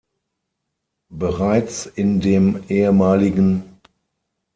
[1.11, 3.63] Bereits in dem ehem.